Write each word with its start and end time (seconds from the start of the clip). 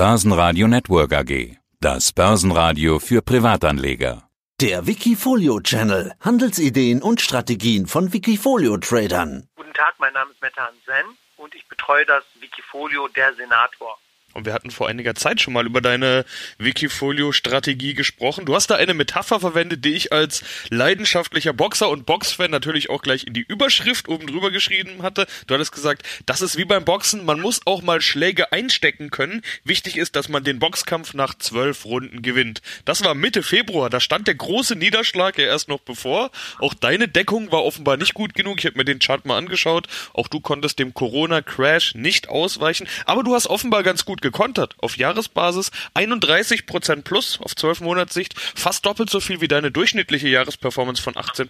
Börsenradio 0.00 0.66
Network 0.66 1.12
AG. 1.12 1.58
Das 1.78 2.10
Börsenradio 2.14 2.98
für 3.00 3.20
Privatanleger. 3.20 4.30
Der 4.58 4.86
Wikifolio 4.86 5.60
Channel. 5.60 6.14
Handelsideen 6.20 7.02
und 7.02 7.20
Strategien 7.20 7.86
von 7.86 8.10
Wikifolio 8.10 8.78
Tradern. 8.78 9.46
Guten 9.56 9.74
Tag, 9.74 9.96
mein 9.98 10.14
Name 10.14 10.30
ist 10.30 10.40
Meta 10.40 10.62
Hansen 10.62 11.18
und 11.36 11.54
ich 11.54 11.68
betreue 11.68 12.06
das 12.06 12.24
Wikifolio 12.40 13.08
Der 13.08 13.34
Senator. 13.34 13.98
Und 14.32 14.46
wir 14.46 14.52
hatten 14.52 14.70
vor 14.70 14.88
einiger 14.88 15.14
Zeit 15.14 15.40
schon 15.40 15.54
mal 15.54 15.66
über 15.66 15.80
deine 15.80 16.24
Wikifolio-Strategie 16.58 17.94
gesprochen. 17.94 18.46
Du 18.46 18.54
hast 18.54 18.68
da 18.68 18.76
eine 18.76 18.94
Metapher 18.94 19.40
verwendet, 19.40 19.84
die 19.84 19.94
ich 19.94 20.12
als 20.12 20.42
leidenschaftlicher 20.68 21.52
Boxer 21.52 21.90
und 21.90 22.06
Boxfan 22.06 22.50
natürlich 22.50 22.90
auch 22.90 23.02
gleich 23.02 23.26
in 23.26 23.34
die 23.34 23.44
Überschrift 23.46 24.08
oben 24.08 24.26
drüber 24.26 24.50
geschrieben 24.50 25.02
hatte. 25.02 25.26
Du 25.46 25.54
hattest 25.54 25.72
gesagt, 25.72 26.02
das 26.26 26.42
ist 26.42 26.56
wie 26.56 26.64
beim 26.64 26.84
Boxen, 26.84 27.24
man 27.24 27.40
muss 27.40 27.60
auch 27.66 27.82
mal 27.82 28.00
Schläge 28.00 28.52
einstecken 28.52 29.10
können. 29.10 29.42
Wichtig 29.64 29.96
ist, 29.96 30.14
dass 30.14 30.28
man 30.28 30.44
den 30.44 30.58
Boxkampf 30.58 31.14
nach 31.14 31.34
zwölf 31.34 31.84
Runden 31.84 32.22
gewinnt. 32.22 32.62
Das 32.84 33.04
war 33.04 33.14
Mitte 33.14 33.42
Februar, 33.42 33.90
da 33.90 34.00
stand 34.00 34.28
der 34.28 34.36
große 34.36 34.76
Niederschlag 34.76 35.38
ja 35.38 35.46
erst 35.46 35.68
noch 35.68 35.80
bevor. 35.80 36.30
Auch 36.58 36.74
deine 36.74 37.08
Deckung 37.08 37.50
war 37.50 37.64
offenbar 37.64 37.96
nicht 37.96 38.14
gut 38.14 38.34
genug. 38.34 38.58
Ich 38.58 38.66
habe 38.66 38.78
mir 38.78 38.84
den 38.84 38.98
Chart 39.00 39.24
mal 39.24 39.36
angeschaut. 39.36 39.88
Auch 40.14 40.28
du 40.28 40.40
konntest 40.40 40.78
dem 40.78 40.94
Corona-Crash 40.94 41.94
nicht 41.94 42.28
ausweichen. 42.28 42.86
Aber 43.06 43.22
du 43.22 43.34
hast 43.34 43.46
offenbar 43.48 43.82
ganz 43.82 44.04
gut 44.04 44.19
gekontert. 44.20 44.76
Auf 44.78 44.96
Jahresbasis 44.96 45.70
31% 45.94 47.02
plus 47.02 47.40
auf 47.40 47.56
12 47.56 47.80
Monatssicht, 47.80 48.38
fast 48.38 48.86
doppelt 48.86 49.10
so 49.10 49.20
viel 49.20 49.40
wie 49.40 49.48
deine 49.48 49.70
durchschnittliche 49.70 50.28
Jahresperformance 50.28 51.02
von 51.02 51.16
18 51.16 51.48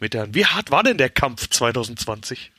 Mit 0.00 0.14
der, 0.14 0.34
wie 0.34 0.46
hart 0.46 0.70
war 0.70 0.82
denn 0.82 0.98
der 0.98 1.10
Kampf 1.10 1.48
2020? 1.48 2.52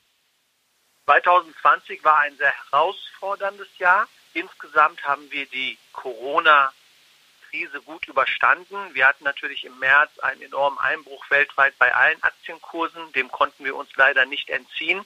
2020 1.05 2.03
war 2.03 2.19
ein 2.19 2.35
sehr 2.37 2.53
herausforderndes 2.69 3.69
Jahr. 3.77 4.07
Insgesamt 4.33 5.03
haben 5.03 5.31
wir 5.31 5.45
die 5.47 5.77
Corona-Krise 5.93 7.81
gut 7.81 8.07
überstanden. 8.07 8.75
Wir 8.93 9.07
hatten 9.07 9.23
natürlich 9.23 9.63
im 9.63 9.79
März 9.79 10.19
einen 10.19 10.41
enormen 10.41 10.77
Einbruch 10.79 11.29
weltweit 11.29 11.77
bei 11.79 11.95
allen 11.95 12.21
Aktienkursen. 12.21 13.13
Dem 13.13 13.31
konnten 13.31 13.63
wir 13.63 13.75
uns 13.75 13.89
leider 13.95 14.25
nicht 14.25 14.49
entziehen. 14.49 15.05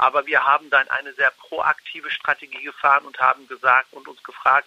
Aber 0.00 0.24
wir 0.24 0.46
haben 0.46 0.70
dann 0.70 0.88
eine 0.88 1.12
sehr 1.12 1.30
proaktive 1.30 2.10
Strategie 2.10 2.62
gefahren 2.62 3.04
und 3.04 3.20
haben 3.20 3.46
gesagt 3.48 3.92
und 3.92 4.08
uns 4.08 4.22
gefragt, 4.22 4.66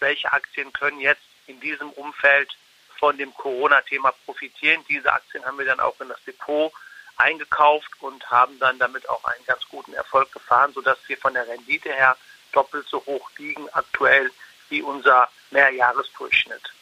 welche 0.00 0.32
Aktien 0.32 0.72
können 0.72 1.00
jetzt 1.00 1.22
in 1.46 1.60
diesem 1.60 1.90
Umfeld 1.90 2.56
von 2.98 3.16
dem 3.16 3.32
Corona-Thema 3.32 4.12
profitieren. 4.24 4.84
Diese 4.88 5.12
Aktien 5.12 5.44
haben 5.46 5.56
wir 5.58 5.66
dann 5.66 5.78
auch 5.78 6.00
in 6.00 6.08
das 6.08 6.22
Depot 6.24 6.72
eingekauft 7.16 7.90
und 8.00 8.28
haben 8.28 8.58
dann 8.58 8.80
damit 8.80 9.08
auch 9.08 9.24
einen 9.24 9.44
ganz 9.46 9.62
guten 9.68 9.92
Erfolg 9.94 10.32
gefahren, 10.32 10.72
sodass 10.72 10.98
wir 11.06 11.16
von 11.16 11.34
der 11.34 11.46
Rendite 11.46 11.92
her 11.92 12.16
doppelt 12.50 12.88
so 12.88 13.04
hoch 13.06 13.30
liegen 13.38 13.68
aktuell 13.74 14.32
wie 14.68 14.82
unser 14.82 15.28
Mehrjahresdurchschnitt. 15.52 16.72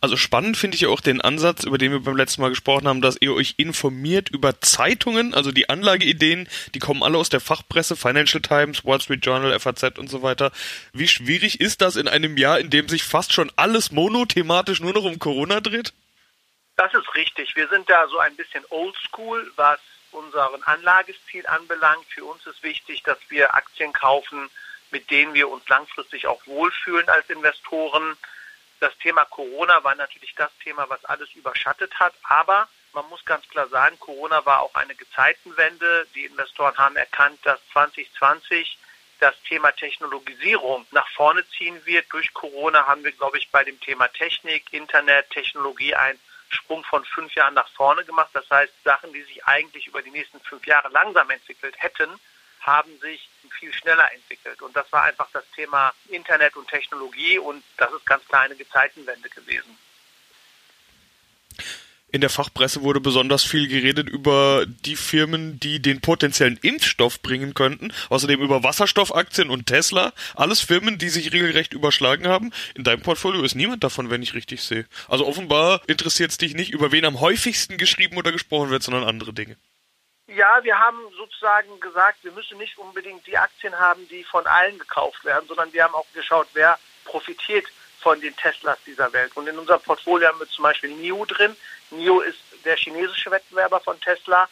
Also 0.00 0.16
spannend 0.16 0.56
finde 0.56 0.76
ich 0.76 0.86
auch 0.86 1.00
den 1.00 1.20
Ansatz, 1.20 1.64
über 1.64 1.76
den 1.76 1.90
wir 1.90 2.00
beim 2.00 2.16
letzten 2.16 2.40
Mal 2.40 2.50
gesprochen 2.50 2.86
haben, 2.86 3.00
dass 3.00 3.20
ihr 3.20 3.34
euch 3.34 3.54
informiert 3.56 4.28
über 4.28 4.60
Zeitungen, 4.60 5.34
also 5.34 5.50
die 5.50 5.68
Anlageideen, 5.68 6.48
die 6.74 6.78
kommen 6.78 7.02
alle 7.02 7.18
aus 7.18 7.30
der 7.30 7.40
Fachpresse, 7.40 7.96
Financial 7.96 8.40
Times, 8.40 8.84
Wall 8.84 9.00
Street 9.00 9.26
Journal, 9.26 9.58
FAZ 9.58 9.98
und 9.98 10.08
so 10.08 10.22
weiter. 10.22 10.52
Wie 10.92 11.08
schwierig 11.08 11.60
ist 11.60 11.80
das 11.80 11.96
in 11.96 12.06
einem 12.06 12.36
Jahr, 12.36 12.60
in 12.60 12.70
dem 12.70 12.88
sich 12.88 13.02
fast 13.02 13.32
schon 13.32 13.50
alles 13.56 13.90
monothematisch 13.90 14.78
nur 14.78 14.92
noch 14.92 15.02
um 15.02 15.18
Corona 15.18 15.60
dreht? 15.60 15.92
Das 16.76 16.94
ist 16.94 17.12
richtig. 17.16 17.56
Wir 17.56 17.66
sind 17.68 17.90
da 17.90 18.06
so 18.06 18.20
ein 18.20 18.36
bisschen 18.36 18.64
oldschool, 18.70 19.50
was 19.56 19.80
unseren 20.12 20.62
Anlagestil 20.62 21.44
anbelangt. 21.48 22.06
Für 22.10 22.24
uns 22.24 22.46
ist 22.46 22.62
wichtig, 22.62 23.02
dass 23.02 23.18
wir 23.30 23.52
Aktien 23.52 23.92
kaufen, 23.92 24.48
mit 24.92 25.10
denen 25.10 25.34
wir 25.34 25.48
uns 25.48 25.68
langfristig 25.68 26.28
auch 26.28 26.46
wohlfühlen 26.46 27.08
als 27.08 27.28
Investoren 27.28 28.16
das 28.80 28.96
Thema 28.98 29.24
Corona 29.24 29.82
war 29.84 29.94
natürlich 29.94 30.34
das 30.34 30.50
Thema, 30.62 30.88
was 30.88 31.04
alles 31.04 31.32
überschattet 31.34 31.98
hat. 31.98 32.14
Aber 32.22 32.68
man 32.92 33.08
muss 33.08 33.24
ganz 33.24 33.48
klar 33.48 33.68
sagen, 33.68 33.98
Corona 33.98 34.44
war 34.46 34.60
auch 34.60 34.74
eine 34.74 34.94
Gezeitenwende. 34.94 36.06
Die 36.14 36.24
Investoren 36.24 36.76
haben 36.76 36.96
erkannt, 36.96 37.38
dass 37.44 37.60
2020 37.72 38.78
das 39.20 39.34
Thema 39.42 39.72
Technologisierung 39.72 40.86
nach 40.92 41.08
vorne 41.08 41.44
ziehen 41.50 41.84
wird. 41.84 42.06
Durch 42.12 42.32
Corona 42.34 42.86
haben 42.86 43.04
wir, 43.04 43.12
glaube 43.12 43.38
ich, 43.38 43.50
bei 43.50 43.64
dem 43.64 43.80
Thema 43.80 44.08
Technik, 44.08 44.72
Internet, 44.72 45.30
Technologie 45.30 45.94
einen 45.94 46.20
Sprung 46.50 46.84
von 46.84 47.04
fünf 47.04 47.34
Jahren 47.34 47.54
nach 47.54 47.68
vorne 47.70 48.04
gemacht. 48.04 48.30
Das 48.32 48.48
heißt, 48.48 48.72
Sachen, 48.84 49.12
die 49.12 49.22
sich 49.22 49.44
eigentlich 49.44 49.86
über 49.86 50.02
die 50.02 50.10
nächsten 50.10 50.40
fünf 50.40 50.66
Jahre 50.66 50.88
langsam 50.88 51.28
entwickelt 51.30 51.74
hätten, 51.78 52.08
haben 52.60 52.98
sich 53.00 53.28
viel 53.58 53.72
schneller 53.72 54.10
entwickelt. 54.14 54.62
Und 54.62 54.76
das 54.76 54.90
war 54.92 55.04
einfach 55.04 55.28
das 55.32 55.44
Thema 55.54 55.92
Internet 56.08 56.56
und 56.56 56.68
Technologie 56.68 57.38
und 57.38 57.62
das 57.76 57.92
ist 57.92 58.06
ganz 58.06 58.24
klar 58.26 58.42
eine 58.42 58.56
Gezeitenwende 58.56 59.28
gewesen. 59.28 59.76
In 62.10 62.22
der 62.22 62.30
Fachpresse 62.30 62.80
wurde 62.82 63.00
besonders 63.00 63.44
viel 63.44 63.68
geredet 63.68 64.08
über 64.08 64.64
die 64.66 64.96
Firmen, 64.96 65.60
die 65.60 65.80
den 65.82 66.00
potenziellen 66.00 66.56
Impfstoff 66.62 67.20
bringen 67.20 67.52
könnten. 67.52 67.92
Außerdem 68.08 68.40
über 68.40 68.62
Wasserstoffaktien 68.62 69.50
und 69.50 69.66
Tesla. 69.66 70.14
Alles 70.34 70.62
Firmen, 70.62 70.96
die 70.96 71.10
sich 71.10 71.34
regelrecht 71.34 71.74
überschlagen 71.74 72.26
haben. 72.26 72.50
In 72.74 72.84
deinem 72.84 73.02
Portfolio 73.02 73.42
ist 73.42 73.56
niemand 73.56 73.84
davon, 73.84 74.08
wenn 74.08 74.22
ich 74.22 74.32
richtig 74.32 74.62
sehe. 74.62 74.86
Also 75.06 75.26
offenbar 75.26 75.82
interessiert 75.86 76.30
es 76.30 76.38
dich 76.38 76.54
nicht, 76.54 76.70
über 76.70 76.92
wen 76.92 77.04
am 77.04 77.20
häufigsten 77.20 77.76
geschrieben 77.76 78.16
oder 78.16 78.32
gesprochen 78.32 78.70
wird, 78.70 78.82
sondern 78.82 79.04
andere 79.04 79.34
Dinge. 79.34 79.58
Ja, 80.28 80.62
wir 80.62 80.78
haben 80.78 80.98
sozusagen 81.16 81.80
gesagt, 81.80 82.18
wir 82.22 82.32
müssen 82.32 82.58
nicht 82.58 82.76
unbedingt 82.76 83.26
die 83.26 83.38
Aktien 83.38 83.78
haben, 83.78 84.06
die 84.08 84.22
von 84.24 84.46
allen 84.46 84.78
gekauft 84.78 85.24
werden, 85.24 85.48
sondern 85.48 85.72
wir 85.72 85.82
haben 85.82 85.94
auch 85.94 86.06
geschaut, 86.12 86.48
wer 86.52 86.78
profitiert 87.06 87.64
von 88.00 88.20
den 88.20 88.36
Teslas 88.36 88.78
dieser 88.84 89.10
Welt. 89.14 89.34
Und 89.36 89.48
in 89.48 89.58
unserem 89.58 89.80
Portfolio 89.80 90.28
haben 90.28 90.38
wir 90.38 90.48
zum 90.48 90.64
Beispiel 90.64 90.90
NIO 90.90 91.24
drin. 91.24 91.56
NIO 91.92 92.20
ist 92.20 92.38
der 92.66 92.76
chinesische 92.76 93.30
Wettbewerber 93.30 93.80
von 93.80 93.98
Tesla. 94.02 94.48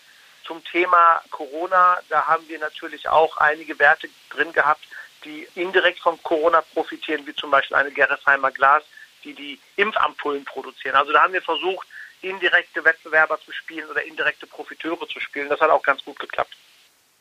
Zum 0.46 0.64
Thema 0.64 1.20
Corona, 1.30 1.98
da 2.08 2.26
haben 2.26 2.48
wir 2.48 2.58
natürlich 2.58 3.06
auch 3.10 3.36
einige 3.36 3.78
Werte 3.78 4.08
drin 4.30 4.54
gehabt, 4.54 4.84
die 5.24 5.46
indirekt 5.56 5.98
von 5.98 6.22
Corona 6.22 6.62
profitieren, 6.72 7.26
wie 7.26 7.34
zum 7.34 7.50
Beispiel 7.50 7.76
eine 7.76 7.90
Gerresheimer 7.90 8.50
Glas, 8.50 8.82
die 9.24 9.34
die 9.34 9.60
Impfampullen 9.76 10.44
produzieren. 10.46 10.96
Also 10.96 11.12
da 11.12 11.22
haben 11.22 11.34
wir 11.34 11.42
versucht, 11.42 11.86
indirekte 12.28 12.84
Wettbewerber 12.84 13.38
zu 13.44 13.52
spielen 13.52 13.88
oder 13.88 14.02
indirekte 14.04 14.46
Profiteure 14.46 15.08
zu 15.08 15.20
spielen. 15.20 15.48
Das 15.48 15.60
hat 15.60 15.70
auch 15.70 15.82
ganz 15.82 16.04
gut 16.04 16.18
geklappt. 16.18 16.56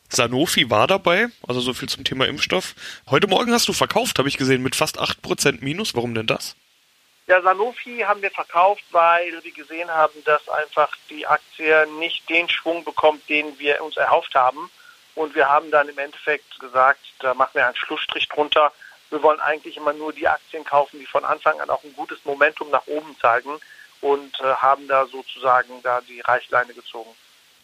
Sanofi 0.09 0.69
war 0.69 0.87
dabei, 0.87 1.27
also 1.47 1.59
so 1.59 1.73
viel 1.73 1.89
zum 1.89 2.03
Thema 2.03 2.27
Impfstoff. 2.27 2.75
Heute 3.09 3.27
Morgen 3.27 3.51
hast 3.51 3.67
du 3.67 3.73
verkauft, 3.73 4.19
habe 4.19 4.29
ich 4.29 4.37
gesehen, 4.37 4.61
mit 4.61 4.75
fast 4.75 4.99
8% 4.99 5.59
Minus. 5.61 5.95
Warum 5.95 6.13
denn 6.13 6.27
das? 6.27 6.55
Ja, 7.27 7.41
Sanofi 7.41 8.03
haben 8.05 8.21
wir 8.21 8.29
verkauft, 8.29 8.83
weil 8.91 9.43
wir 9.43 9.51
gesehen 9.51 9.89
haben, 9.89 10.13
dass 10.25 10.47
einfach 10.47 10.95
die 11.09 11.25
Aktie 11.25 11.87
nicht 11.99 12.29
den 12.29 12.47
Schwung 12.49 12.83
bekommt, 12.83 13.27
den 13.29 13.57
wir 13.57 13.83
uns 13.83 13.97
erhofft 13.97 14.35
haben. 14.35 14.69
Und 15.15 15.33
wir 15.33 15.49
haben 15.49 15.71
dann 15.71 15.89
im 15.89 15.97
Endeffekt 15.97 16.59
gesagt, 16.59 16.99
da 17.19 17.33
machen 17.33 17.55
wir 17.55 17.65
einen 17.65 17.75
Schlussstrich 17.75 18.29
drunter. 18.29 18.71
Wir 19.09 19.23
wollen 19.23 19.39
eigentlich 19.39 19.77
immer 19.77 19.93
nur 19.93 20.13
die 20.13 20.27
Aktien 20.27 20.63
kaufen, 20.63 20.99
die 20.99 21.05
von 21.05 21.25
Anfang 21.25 21.59
an 21.61 21.69
auch 21.69 21.83
ein 21.83 21.93
gutes 21.93 22.23
Momentum 22.25 22.69
nach 22.69 22.85
oben 22.85 23.15
zeigen 23.19 23.59
und 24.01 24.39
äh, 24.39 24.55
haben 24.55 24.87
da 24.87 25.05
sozusagen 25.07 25.69
da 25.83 26.01
die 26.01 26.21
Reichleine 26.21 26.73
gezogen 26.73 27.11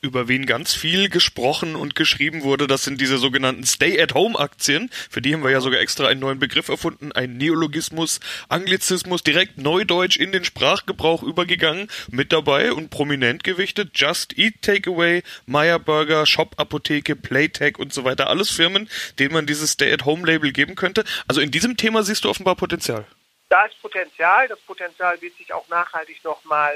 über 0.01 0.27
wen 0.27 0.47
ganz 0.47 0.73
viel 0.73 1.09
gesprochen 1.09 1.75
und 1.75 1.95
geschrieben 1.95 2.41
wurde, 2.41 2.65
das 2.65 2.83
sind 2.83 2.99
diese 2.99 3.19
sogenannten 3.19 3.65
Stay-at-Home-Aktien. 3.65 4.89
Für 5.09 5.21
die 5.21 5.33
haben 5.33 5.43
wir 5.43 5.51
ja 5.51 5.61
sogar 5.61 5.79
extra 5.79 6.07
einen 6.07 6.19
neuen 6.19 6.39
Begriff 6.39 6.69
erfunden, 6.69 7.11
ein 7.11 7.37
Neologismus, 7.37 8.19
Anglizismus, 8.49 9.23
direkt 9.23 9.59
Neudeutsch 9.59 10.17
in 10.17 10.31
den 10.31 10.43
Sprachgebrauch 10.43 11.21
übergegangen, 11.21 11.87
mit 12.09 12.33
dabei 12.33 12.73
und 12.73 12.89
prominent 12.89 13.43
gewichtet. 13.43 13.91
Just 13.93 14.37
Eat 14.37 14.63
Takeaway, 14.63 15.21
Meyer 15.45 15.77
Burger, 15.77 16.25
Shop 16.25 16.55
Apotheke, 16.57 17.15
Playtech 17.15 17.77
und 17.77 17.93
so 17.93 18.03
weiter. 18.03 18.27
Alles 18.27 18.49
Firmen, 18.49 18.89
denen 19.19 19.33
man 19.33 19.45
dieses 19.45 19.73
Stay-at-Home-Label 19.73 20.51
geben 20.51 20.75
könnte. 20.75 21.03
Also 21.27 21.41
in 21.41 21.51
diesem 21.51 21.77
Thema 21.77 22.01
siehst 22.03 22.25
du 22.25 22.29
offenbar 22.29 22.55
Potenzial 22.55 23.05
da 23.51 23.65
ist 23.65 23.81
Potenzial. 23.81 24.47
Das 24.47 24.59
Potenzial 24.61 25.21
wird 25.21 25.35
sich 25.37 25.51
auch 25.53 25.67
nachhaltig 25.67 26.23
nochmal 26.23 26.73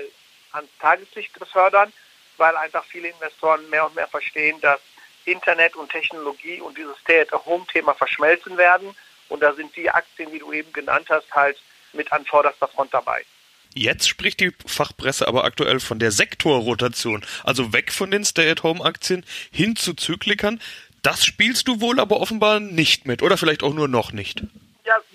ans 0.52 0.70
Tageslicht 0.80 1.38
befördern, 1.40 1.92
weil 2.38 2.56
einfach 2.58 2.84
viele 2.86 3.08
Investoren 3.08 3.70
mehr 3.70 3.86
und 3.86 3.96
mehr 3.96 4.08
verstehen, 4.08 4.60
dass 4.62 4.80
Internet 5.24 5.76
und 5.76 5.90
Technologie 5.90 6.60
und 6.60 6.78
dieses 6.78 6.98
Stay-at-Home-Thema 7.00 7.94
verschmelzen 7.94 8.58
werden. 8.58 8.96
Und 9.30 9.42
da 9.42 9.54
sind 9.54 9.76
die 9.76 9.90
Aktien, 9.90 10.32
wie 10.34 10.40
du 10.40 10.52
eben 10.52 10.72
genannt 10.74 11.08
hast, 11.10 11.34
halt 11.34 11.58
mit 11.94 12.12
an 12.12 12.26
vorderster 12.26 12.68
Front 12.68 12.94
dabei. 12.94 13.24
Jetzt 13.74 14.08
spricht 14.08 14.40
die 14.40 14.54
Fachpresse 14.66 15.28
aber 15.28 15.44
aktuell 15.44 15.80
von 15.80 16.00
der 16.00 16.12
Sektorrotation, 16.12 17.26
also 17.44 17.74
weg 17.74 17.92
von 17.92 18.12
den 18.12 18.24
Stay-at-Home-Aktien 18.24 19.26
hin 19.52 19.76
zu 19.76 19.94
Zyklikern. 19.94 20.62
Das 21.02 21.26
spielst 21.26 21.68
du 21.68 21.82
wohl 21.82 22.00
aber 22.00 22.20
offenbar 22.20 22.60
nicht 22.60 23.06
mit 23.06 23.22
oder 23.22 23.38
vielleicht 23.38 23.64
auch 23.64 23.74
nur 23.74 23.88
noch 23.88 24.12
nicht. 24.12 24.44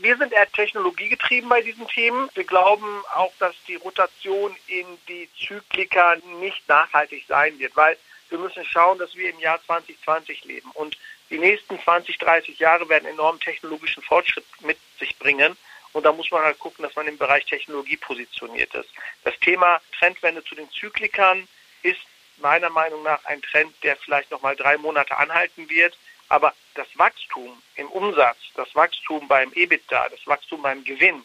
Wir 0.02 0.16
sind 0.16 0.32
eher 0.32 0.50
technologiegetrieben 0.50 1.48
bei 1.50 1.60
diesen 1.60 1.86
Themen. 1.86 2.30
Wir 2.34 2.44
glauben 2.44 3.02
auch, 3.14 3.32
dass 3.38 3.54
die 3.68 3.74
Rotation 3.74 4.56
in 4.66 4.86
die 5.08 5.28
Zyklika 5.38 6.16
nicht 6.40 6.66
nachhaltig 6.68 7.24
sein 7.28 7.58
wird, 7.58 7.76
weil 7.76 7.98
wir 8.30 8.38
müssen 8.38 8.64
schauen, 8.64 8.98
dass 8.98 9.14
wir 9.14 9.28
im 9.28 9.38
Jahr 9.40 9.60
2020 9.66 10.44
leben. 10.44 10.70
Und 10.72 10.96
Die 11.30 11.38
nächsten 11.38 11.80
20, 11.80 12.18
30 12.18 12.58
Jahre 12.58 12.88
werden 12.88 13.06
enormen 13.06 13.40
technologischen 13.40 14.02
Fortschritt 14.02 14.44
mit 14.62 14.78
sich 14.98 15.16
bringen. 15.18 15.56
Und 15.92 16.04
da 16.04 16.12
muss 16.12 16.30
man 16.30 16.42
halt 16.42 16.58
gucken, 16.58 16.82
dass 16.82 16.96
man 16.96 17.06
im 17.06 17.18
Bereich 17.18 17.44
Technologie 17.44 17.96
positioniert 17.96 18.74
ist. 18.74 18.88
Das 19.22 19.38
Thema 19.38 19.80
Trendwende 19.98 20.42
zu 20.44 20.54
den 20.54 20.70
Zyklikern 20.70 21.46
ist 21.82 22.00
meiner 22.38 22.70
Meinung 22.70 23.02
nach 23.02 23.24
ein 23.26 23.42
Trend, 23.42 23.74
der 23.82 23.96
vielleicht 23.96 24.30
noch 24.30 24.42
mal 24.42 24.56
drei 24.56 24.76
Monate 24.76 25.16
anhalten 25.16 25.68
wird. 25.68 25.96
Aber 26.30 26.54
das 26.74 26.86
Wachstum 26.94 27.60
im 27.74 27.88
Umsatz, 27.88 28.38
das 28.54 28.74
Wachstum 28.74 29.26
beim 29.26 29.52
EBITDA, 29.52 30.08
das 30.08 30.26
Wachstum 30.26 30.62
beim 30.62 30.82
Gewinn, 30.84 31.24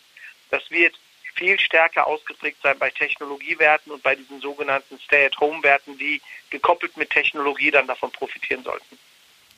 das 0.49 0.69
wird 0.71 0.99
viel 1.35 1.59
stärker 1.59 2.07
ausgeprägt 2.07 2.57
sein 2.63 2.79
bei 2.79 2.89
Technologiewerten 2.89 3.91
und 3.91 4.01
bei 4.01 4.15
diesen 4.15 4.41
sogenannten 4.41 4.99
Stay-at-Home-Werten, 4.99 5.97
die 5.97 6.21
gekoppelt 6.49 6.97
mit 6.97 7.11
Technologie 7.11 7.71
dann 7.71 7.87
davon 7.87 8.11
profitieren 8.11 8.63
sollten. 8.63 8.97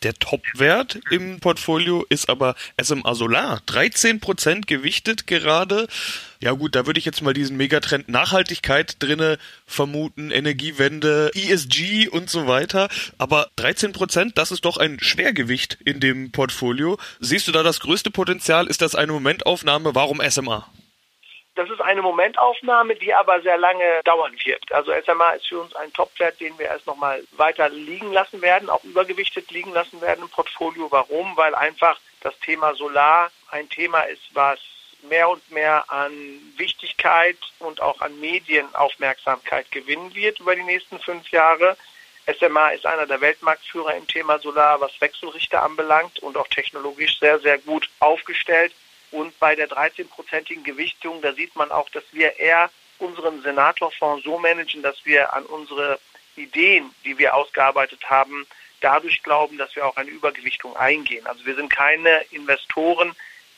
Der 0.04 0.14
Top-Wert 0.14 1.00
im 1.10 1.40
Portfolio 1.40 2.06
ist 2.10 2.30
aber 2.30 2.56
SMA 2.80 3.16
Solar. 3.16 3.62
13% 3.68 4.68
gewichtet 4.68 5.26
gerade. 5.26 5.88
Ja 6.40 6.52
gut, 6.52 6.76
da 6.76 6.86
würde 6.86 7.00
ich 7.00 7.06
jetzt 7.06 7.24
mal 7.24 7.34
diesen 7.34 7.58
Megatrend 7.58 8.08
Nachhaltigkeit 8.08 8.98
drinne 9.00 9.40
vermuten, 9.66 10.30
Energiewende, 10.30 11.32
ESG 11.34 12.10
und 12.10 12.30
so 12.30 12.46
weiter. 12.48 12.90
Aber 13.18 13.50
13%, 13.58 14.34
das 14.36 14.52
ist 14.52 14.66
doch 14.66 14.78
ein 14.78 15.00
Schwergewicht 15.00 15.80
in 15.84 16.00
dem 16.00 16.32
Portfolio. 16.32 17.00
Siehst 17.20 17.48
du 17.48 17.52
da 17.52 17.64
das 17.64 17.80
größte 17.80 18.12
Potenzial? 18.12 18.68
Ist 18.68 18.84
das 18.84 18.94
eine 18.94 19.14
Momentaufnahme? 19.14 19.96
Warum 19.96 20.22
SMA? 20.30 20.70
Das 21.58 21.72
ist 21.72 21.82
eine 21.82 22.04
Momentaufnahme, 22.04 22.94
die 22.94 23.12
aber 23.16 23.42
sehr 23.42 23.58
lange 23.58 24.02
dauern 24.04 24.36
wird. 24.46 24.72
Also 24.72 24.94
SMA 25.04 25.30
ist 25.32 25.48
für 25.48 25.60
uns 25.60 25.76
ein 25.76 25.92
Topwert, 25.92 26.40
den 26.40 26.56
wir 26.60 26.68
erst 26.68 26.86
nochmal 26.86 27.24
weiter 27.32 27.68
liegen 27.70 28.14
lassen 28.14 28.44
werden, 28.44 28.70
auch 28.70 28.84
übergewichtet 28.84 29.50
liegen 29.50 29.74
lassen 29.74 30.00
werden 30.00 30.22
im 30.22 30.30
Portfolio. 30.30 30.92
Warum? 30.92 31.36
Weil 31.36 31.56
einfach 31.56 32.00
das 32.22 32.38
Thema 32.42 32.76
Solar 32.76 33.32
ein 33.50 33.68
Thema 33.70 34.02
ist, 34.02 34.22
was 34.34 34.60
mehr 35.10 35.30
und 35.30 35.50
mehr 35.50 35.84
an 35.88 36.12
Wichtigkeit 36.58 37.40
und 37.58 37.82
auch 37.82 38.02
an 38.02 38.20
Medienaufmerksamkeit 38.20 39.72
gewinnen 39.72 40.14
wird 40.14 40.40
über 40.40 40.56
die 40.56 40.62
nächsten 40.64 41.00
fünf 41.00 41.28
Jahre. 41.32 41.76
SMA 42.38 42.70
ist 42.70 42.86
einer 42.86 43.08
der 43.08 43.22
Weltmarktführer 43.22 43.96
im 43.96 44.06
Thema 44.06 44.38
Solar, 44.38 44.80
was 44.80 45.02
Wechselrichter 45.02 45.64
anbelangt 45.64 46.20
und 46.20 46.38
auch 46.38 46.50
technologisch 46.50 47.18
sehr, 47.20 47.40
sehr 47.40 47.58
gut 47.58 47.90
aufgestellt. 48.00 48.74
Und 49.12 49.38
bei 49.40 49.56
der 49.56 49.70
13-prozentigen 49.70 50.64
Gewichtung, 50.64 51.22
da 51.22 51.34
sieht 51.34 51.56
man 51.56 51.72
auch, 51.72 51.90
dass 51.90 52.04
wir 52.12 52.38
eher 52.40 52.70
unseren 53.00 53.42
Senatorfonds 53.42 54.24
so 54.24 54.38
managen, 54.38 54.82
dass 54.82 55.06
wir 55.06 55.34
an 55.34 55.46
unsere 55.46 56.00
Ideen, 56.36 56.94
die 57.06 57.18
wir 57.18 57.36
ausgearbeitet 57.36 58.10
haben, 58.10 58.46
dadurch 58.82 59.24
glauben, 59.24 59.58
dass 59.58 59.76
wir 59.76 59.86
auch 59.86 59.98
eine 59.98 60.10
Übergewichtung 60.10 60.76
eingehen. 60.76 61.26
Also 61.26 61.46
wir 61.46 61.56
sind 61.56 61.70
keine 61.70 62.24
Investoren, 62.32 63.16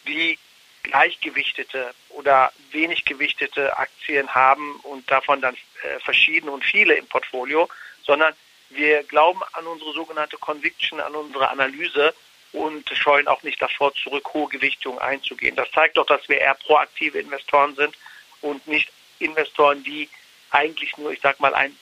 die 0.07 0.37
gleichgewichtete 0.83 1.93
oder 2.09 2.51
wenig 2.71 3.05
gewichtete 3.05 3.77
Aktien 3.77 4.33
haben 4.33 4.79
und 4.83 5.09
davon 5.11 5.41
dann 5.41 5.55
äh, 5.55 5.99
verschiedene 5.99 6.51
und 6.51 6.63
viele 6.63 6.95
im 6.95 7.07
Portfolio, 7.07 7.67
sondern 8.03 8.33
wir 8.69 9.03
glauben 9.03 9.41
an 9.53 9.67
unsere 9.67 9.93
sogenannte 9.93 10.37
Conviction, 10.37 10.99
an 10.99 11.15
unsere 11.15 11.49
Analyse 11.49 12.13
und 12.51 12.89
scheuen 12.93 13.27
auch 13.27 13.43
nicht 13.43 13.61
davor 13.61 13.93
zurück, 13.93 14.33
hohe 14.33 14.49
Gewichtungen 14.49 14.99
einzugehen. 14.99 15.55
Das 15.55 15.69
zeigt 15.71 15.97
doch, 15.97 16.05
dass 16.05 16.27
wir 16.29 16.39
eher 16.39 16.55
proaktive 16.55 17.19
Investoren 17.19 17.75
sind 17.75 17.95
und 18.41 18.65
nicht 18.67 18.91
Investoren, 19.19 19.83
die 19.83 20.09
eigentlich 20.51 20.97
nur, 20.97 21.11
ich 21.11 21.21
sag 21.21 21.39
mal, 21.39 21.53
ein 21.53 21.75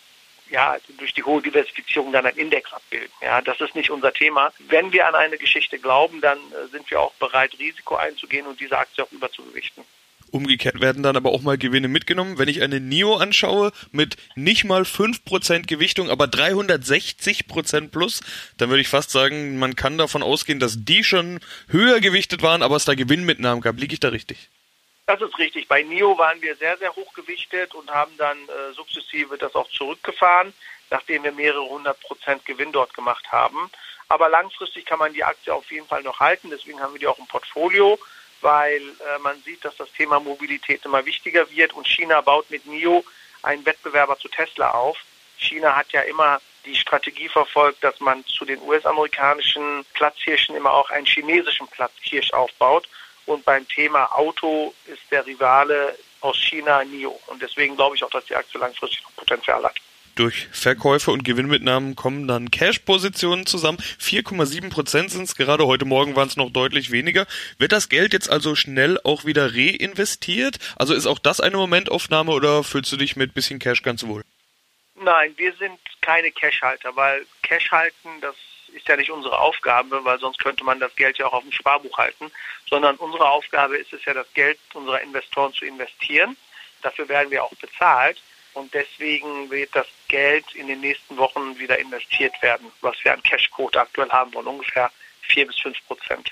ja, 0.49 0.77
durch 0.97 1.13
die 1.13 1.23
hohe 1.23 1.41
Diversifizierung 1.41 2.11
dann 2.11 2.25
einen 2.25 2.37
Index 2.37 2.71
abbilden. 2.71 3.11
Ja, 3.21 3.41
das 3.41 3.59
ist 3.59 3.75
nicht 3.75 3.89
unser 3.89 4.13
Thema. 4.13 4.53
Wenn 4.59 4.91
wir 4.93 5.07
an 5.07 5.15
eine 5.15 5.37
Geschichte 5.37 5.77
glauben, 5.77 6.21
dann 6.21 6.37
äh, 6.37 6.67
sind 6.71 6.89
wir 6.89 7.01
auch 7.01 7.13
bereit, 7.15 7.57
Risiko 7.59 7.95
einzugehen 7.95 8.47
und 8.47 8.59
diese 8.59 8.77
Aktie 8.77 9.03
auch 9.03 9.11
überzugewichten. 9.11 9.83
Umgekehrt 10.31 10.81
werden 10.81 11.03
dann 11.03 11.15
aber 11.15 11.31
auch 11.31 11.41
mal 11.41 11.57
Gewinne 11.57 11.87
mitgenommen. 11.87 12.37
Wenn 12.37 12.49
ich 12.49 12.61
eine 12.61 12.79
NIO 12.79 13.15
anschaue 13.15 13.71
mit 13.91 14.17
nicht 14.35 14.65
mal 14.65 14.83
5% 14.83 15.67
Gewichtung, 15.67 16.09
aber 16.09 16.25
360% 16.25 17.89
plus, 17.89 18.21
dann 18.57 18.69
würde 18.69 18.81
ich 18.81 18.89
fast 18.89 19.11
sagen, 19.11 19.57
man 19.57 19.75
kann 19.75 19.97
davon 19.97 20.23
ausgehen, 20.23 20.59
dass 20.59 20.83
die 20.85 21.03
schon 21.03 21.39
höher 21.69 21.99
gewichtet 21.99 22.41
waren, 22.41 22.61
aber 22.61 22.75
es 22.75 22.85
da 22.85 22.95
Gewinnmitnahmen 22.95 23.61
gab. 23.61 23.77
Liege 23.77 23.93
ich 23.93 23.99
da 23.99 24.09
richtig? 24.09 24.49
Das 25.05 25.21
ist 25.21 25.37
richtig. 25.37 25.69
Bei 25.69 25.83
NIO 25.83 26.17
waren 26.17 26.41
wir 26.41 26.55
sehr, 26.57 26.77
sehr 26.77 26.93
hoch 26.93 27.13
gewichtet 27.13 27.73
und 27.73 27.89
haben 27.89 28.11
dann 28.17 28.37
äh, 28.37 28.73
sukzessive 28.73 29.37
das 29.37 29.55
auch 29.55 29.69
zurückgefahren, 29.69 30.53
nachdem 30.89 31.23
wir 31.23 31.31
mehrere 31.31 31.63
hundert 31.63 31.99
Prozent 32.01 32.45
Gewinn 32.45 32.73
dort 32.73 32.93
gemacht 32.93 33.31
haben. 33.31 33.69
Aber 34.09 34.27
langfristig 34.27 34.85
kann 34.85 34.99
man 34.99 35.13
die 35.13 35.23
Aktie 35.23 35.53
auf 35.53 35.71
jeden 35.71 35.87
Fall 35.87 36.03
noch 36.03 36.19
halten. 36.19 36.49
Deswegen 36.49 36.81
haben 36.81 36.93
wir 36.93 36.99
die 36.99 37.07
auch 37.07 37.19
im 37.19 37.27
Portfolio 37.27 37.97
weil 38.41 38.81
äh, 38.81 39.19
man 39.19 39.41
sieht, 39.43 39.63
dass 39.65 39.75
das 39.77 39.91
Thema 39.93 40.19
Mobilität 40.19 40.85
immer 40.85 41.05
wichtiger 41.05 41.49
wird 41.49 41.73
und 41.73 41.87
China 41.87 42.21
baut 42.21 42.49
mit 42.49 42.65
NIO 42.65 43.03
einen 43.43 43.65
Wettbewerber 43.65 44.17
zu 44.19 44.27
Tesla 44.29 44.71
auf. 44.71 44.97
China 45.37 45.75
hat 45.75 45.91
ja 45.91 46.01
immer 46.01 46.41
die 46.65 46.75
Strategie 46.75 47.29
verfolgt, 47.29 47.83
dass 47.83 47.99
man 47.99 48.25
zu 48.25 48.45
den 48.45 48.61
US-amerikanischen 48.61 49.85
Platzhirschen 49.93 50.55
immer 50.55 50.71
auch 50.71 50.89
einen 50.89 51.05
chinesischen 51.05 51.67
Platzhirsch 51.67 52.33
aufbaut. 52.33 52.87
Und 53.25 53.45
beim 53.45 53.67
Thema 53.67 54.05
Auto 54.15 54.73
ist 54.85 55.01
der 55.11 55.25
Rivale 55.25 55.97
aus 56.21 56.37
China 56.37 56.83
NIO. 56.83 57.19
Und 57.27 57.41
deswegen 57.41 57.75
glaube 57.75 57.95
ich 57.95 58.03
auch, 58.03 58.09
dass 58.09 58.25
die 58.25 58.35
Aktie 58.35 58.59
langfristig 58.59 59.03
noch 59.03 59.15
Potenzial 59.15 59.63
hat. 59.63 59.75
Durch 60.17 60.47
Verkäufe 60.51 61.11
und 61.11 61.23
Gewinnmitnahmen 61.23 61.95
kommen 61.95 62.27
dann 62.27 62.49
Cash-Positionen 62.49 63.45
zusammen. 63.45 63.77
4,7 64.01 64.71
Prozent 64.71 65.11
sind 65.11 65.25
es 65.25 65.35
gerade. 65.35 65.67
Heute 65.67 65.85
Morgen 65.85 66.15
waren 66.15 66.27
es 66.27 66.35
noch 66.37 66.49
deutlich 66.49 66.89
weniger. 66.89 67.27
Wird 67.59 67.71
das 67.71 67.87
Geld 67.87 68.13
jetzt 68.13 68.27
also 68.27 68.55
schnell 68.55 68.99
auch 69.03 69.25
wieder 69.25 69.53
reinvestiert? 69.53 70.57
Also 70.75 70.95
ist 70.95 71.05
auch 71.05 71.19
das 71.19 71.39
eine 71.39 71.57
Momentaufnahme 71.57 72.31
oder 72.31 72.63
fühlst 72.63 72.91
du 72.91 72.97
dich 72.97 73.15
mit 73.15 73.35
bisschen 73.35 73.59
Cash 73.59 73.83
ganz 73.83 74.07
wohl? 74.07 74.23
Nein, 74.95 75.35
wir 75.37 75.53
sind 75.53 75.77
keine 76.01 76.31
Cash-Halter, 76.31 76.95
weil 76.95 77.23
Cash 77.43 77.69
halten, 77.69 78.09
das 78.21 78.35
ist 78.73 78.87
ja 78.87 78.97
nicht 78.97 79.11
unsere 79.11 79.37
Aufgabe, 79.37 80.03
weil 80.03 80.17
sonst 80.17 80.39
könnte 80.39 80.63
man 80.63 80.79
das 80.79 80.95
Geld 80.95 81.19
ja 81.19 81.27
auch 81.27 81.33
auf 81.33 81.43
dem 81.43 81.51
Sparbuch 81.51 81.95
halten, 81.95 82.31
sondern 82.67 82.95
unsere 82.95 83.29
Aufgabe 83.29 83.77
ist 83.77 83.93
es 83.93 84.03
ja, 84.05 84.15
das 84.15 84.33
Geld 84.33 84.57
unserer 84.73 84.99
Investoren 85.01 85.53
zu 85.53 85.63
investieren. 85.63 86.35
Dafür 86.81 87.07
werden 87.07 87.29
wir 87.29 87.43
auch 87.43 87.53
bezahlt. 87.61 88.19
Und 88.57 88.73
deswegen 88.73 89.51
wird 89.51 89.69
das 89.73 89.85
Geld 90.07 90.43
in 90.55 90.65
den 90.65 90.81
nächsten 90.81 91.15
Wochen 91.15 91.59
wieder 91.59 91.77
investiert 91.77 92.33
werden, 92.41 92.71
was 92.81 92.95
wir 93.03 93.13
an 93.13 93.21
Cashquote 93.21 93.79
aktuell 93.79 94.09
haben 94.09 94.31
von 94.31 94.47
ungefähr 94.47 94.89
4 95.27 95.45
bis 95.45 95.59
5 95.59 95.77
Prozent. 95.85 96.31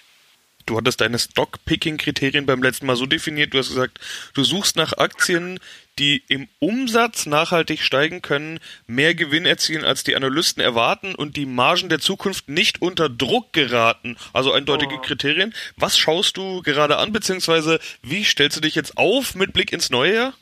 Du 0.65 0.75
hattest 0.75 1.01
deine 1.01 1.19
Stock-Picking-Kriterien 1.19 2.47
beim 2.47 2.63
letzten 2.63 2.87
Mal 2.87 2.95
so 2.95 3.05
definiert, 3.05 3.53
du 3.53 3.59
hast 3.59 3.67
gesagt, 3.67 3.99
du 4.33 4.43
suchst 4.43 4.75
nach 4.75 4.93
Aktien, 4.97 5.59
die 5.99 6.23
im 6.27 6.47
Umsatz 6.57 7.27
nachhaltig 7.27 7.83
steigen 7.83 8.23
können, 8.23 8.59
mehr 8.87 9.13
Gewinn 9.13 9.45
erzielen, 9.45 9.85
als 9.85 10.03
die 10.03 10.15
Analysten 10.15 10.63
erwarten 10.63 11.13
und 11.13 11.37
die 11.37 11.45
Margen 11.45 11.89
der 11.89 11.99
Zukunft 11.99 12.49
nicht 12.49 12.81
unter 12.81 13.07
Druck 13.07 13.53
geraten. 13.53 14.17
Also 14.33 14.51
eindeutige 14.51 14.95
oh. 14.95 15.01
Kriterien. 15.01 15.53
Was 15.77 15.99
schaust 15.99 16.37
du 16.37 16.63
gerade 16.63 16.97
an, 16.97 17.11
beziehungsweise 17.11 17.79
wie 18.01 18.23
stellst 18.23 18.57
du 18.57 18.61
dich 18.61 18.73
jetzt 18.73 18.97
auf 18.97 19.35
mit 19.35 19.53
Blick 19.53 19.71
ins 19.71 19.91
neue 19.91 20.15
Jahr? 20.15 20.33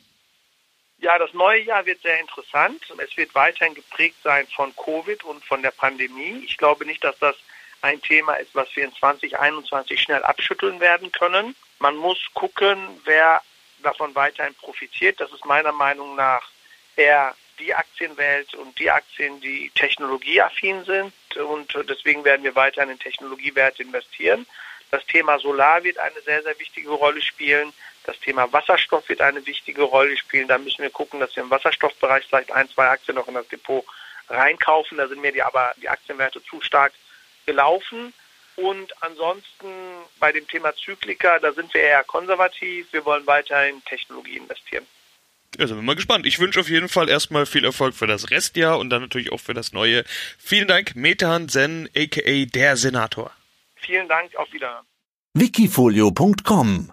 Ja, 1.04 1.18
das 1.18 1.34
neue 1.34 1.60
Jahr 1.60 1.84
wird 1.84 2.00
sehr 2.00 2.18
interessant. 2.18 2.82
Es 2.96 3.14
wird 3.18 3.34
weiterhin 3.34 3.74
geprägt 3.74 4.16
sein 4.24 4.46
von 4.46 4.74
Covid 4.74 5.22
und 5.24 5.44
von 5.44 5.60
der 5.60 5.70
Pandemie. 5.70 6.42
Ich 6.46 6.56
glaube 6.56 6.86
nicht, 6.86 7.04
dass 7.04 7.18
das 7.18 7.36
ein 7.82 8.00
Thema 8.00 8.32
ist, 8.36 8.54
was 8.54 8.74
wir 8.74 8.84
in 8.84 8.94
2021 8.94 10.00
schnell 10.00 10.22
abschütteln 10.22 10.80
werden 10.80 11.12
können. 11.12 11.54
Man 11.78 11.94
muss 11.96 12.18
gucken, 12.32 12.78
wer 13.04 13.42
davon 13.82 14.14
weiterhin 14.14 14.54
profitiert. 14.54 15.20
Das 15.20 15.30
ist 15.30 15.44
meiner 15.44 15.72
Meinung 15.72 16.16
nach 16.16 16.48
eher 16.96 17.34
die 17.58 17.74
Aktienwelt 17.74 18.54
und 18.54 18.78
die 18.78 18.90
Aktien, 18.90 19.42
die 19.42 19.70
technologieaffin 19.74 20.86
sind. 20.86 21.12
Und 21.36 21.76
deswegen 21.86 22.24
werden 22.24 22.44
wir 22.44 22.54
weiterhin 22.54 22.88
in 22.88 22.98
Technologiewerte 22.98 23.82
investieren. 23.82 24.46
Das 24.90 25.04
Thema 25.04 25.38
Solar 25.38 25.84
wird 25.84 25.98
eine 25.98 26.20
sehr, 26.22 26.42
sehr 26.42 26.58
wichtige 26.58 26.88
Rolle 26.88 27.20
spielen. 27.20 27.74
Das 28.04 28.20
Thema 28.20 28.52
Wasserstoff 28.52 29.08
wird 29.08 29.20
eine 29.20 29.44
wichtige 29.46 29.82
Rolle 29.82 30.16
spielen. 30.16 30.48
Da 30.48 30.58
müssen 30.58 30.82
wir 30.82 30.90
gucken, 30.90 31.20
dass 31.20 31.34
wir 31.34 31.42
im 31.42 31.50
Wasserstoffbereich 31.50 32.26
vielleicht 32.26 32.52
ein, 32.52 32.68
zwei 32.68 32.88
Aktien 32.88 33.16
noch 33.16 33.28
in 33.28 33.34
das 33.34 33.48
Depot 33.48 33.84
reinkaufen. 34.28 34.98
Da 34.98 35.08
sind 35.08 35.20
mir 35.20 35.32
die 35.32 35.42
aber 35.42 35.72
die 35.80 35.88
Aktienwerte 35.88 36.42
zu 36.44 36.60
stark 36.60 36.92
gelaufen. 37.46 38.12
Und 38.56 38.92
ansonsten 39.02 39.68
bei 40.20 40.32
dem 40.32 40.46
Thema 40.46 40.74
Zyklika, 40.76 41.38
da 41.40 41.52
sind 41.52 41.72
wir 41.74 41.80
eher 41.80 42.04
konservativ. 42.04 42.86
Wir 42.92 43.04
wollen 43.04 43.26
weiterhin 43.26 43.82
Technologie 43.84 44.36
investieren. 44.36 44.86
Ja, 45.58 45.66
sind 45.66 45.76
wir 45.76 45.82
mal 45.82 45.96
gespannt. 45.96 46.26
Ich 46.26 46.38
wünsche 46.38 46.60
auf 46.60 46.68
jeden 46.68 46.88
Fall 46.88 47.08
erstmal 47.08 47.46
viel 47.46 47.64
Erfolg 47.64 47.94
für 47.94 48.06
das 48.06 48.30
Restjahr 48.30 48.78
und 48.78 48.90
dann 48.90 49.02
natürlich 49.02 49.32
auch 49.32 49.40
für 49.40 49.54
das 49.54 49.72
neue. 49.72 50.04
Vielen 50.38 50.68
Dank, 50.68 50.94
Metehan 50.94 51.48
Zen, 51.48 51.88
aka 51.96 52.44
der 52.46 52.76
Senator. 52.76 53.30
Vielen 53.76 54.08
Dank, 54.08 54.34
auf 54.36 54.52
Wiederhören. 54.52 54.84
Wikifolio.com 55.34 56.92